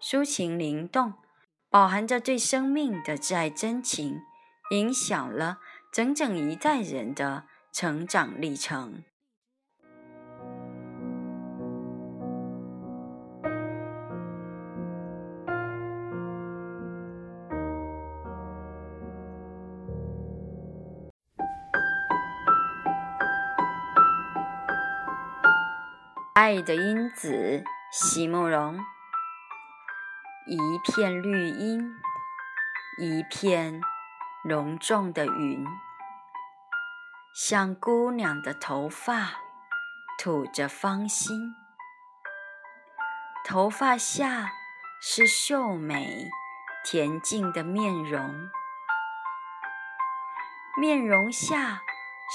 [0.00, 1.14] 抒情灵动，
[1.68, 4.20] 饱含着对生命的挚爱真情，
[4.70, 5.58] 影响了
[5.92, 9.02] 整整一代人的成长历程。
[26.34, 28.78] 爱的因子，席慕容。
[30.50, 31.94] 一片绿荫，
[32.96, 33.82] 一片
[34.46, 35.66] 浓重的云，
[37.34, 39.42] 像姑娘的头发，
[40.16, 41.54] 吐着芳心。
[43.44, 44.50] 头发下
[45.02, 46.30] 是秀美
[46.82, 48.48] 恬静的面容，
[50.80, 51.82] 面容下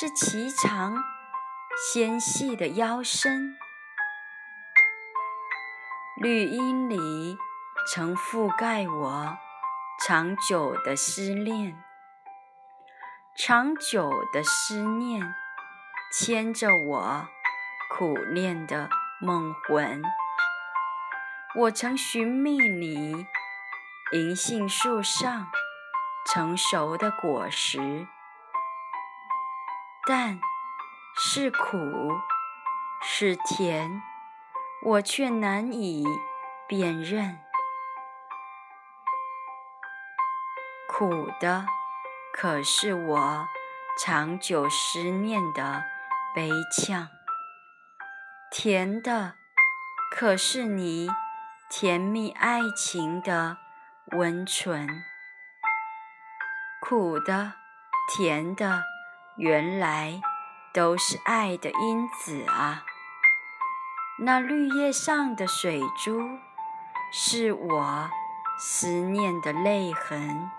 [0.00, 1.04] 是颀长
[1.92, 3.54] 纤细的腰身，
[6.16, 7.36] 绿荫里。
[7.90, 9.38] 曾覆盖我
[10.04, 11.82] 长久的思念，
[13.34, 15.34] 长久的思念
[16.12, 17.26] 牵着我
[17.88, 18.90] 苦恋的
[19.22, 20.02] 梦魂。
[21.54, 23.26] 我曾寻觅你
[24.12, 25.46] 银杏树上
[26.26, 28.06] 成熟的果实，
[30.06, 30.38] 但
[31.16, 31.78] 是苦
[33.00, 34.02] 是甜，
[34.84, 36.04] 我却难以
[36.68, 37.47] 辨认。
[40.98, 41.64] 苦的，
[42.32, 43.46] 可是我
[44.02, 45.84] 长久思念的
[46.34, 47.06] 悲怆；
[48.50, 49.36] 甜的，
[50.10, 51.08] 可是你
[51.70, 53.58] 甜蜜爱情的
[54.16, 55.04] 温存。
[56.80, 57.52] 苦的，
[58.12, 58.82] 甜的，
[59.36, 60.20] 原来
[60.74, 62.82] 都是爱的因子啊！
[64.18, 66.40] 那绿叶上的水珠，
[67.12, 68.10] 是我
[68.58, 70.50] 思念的泪痕。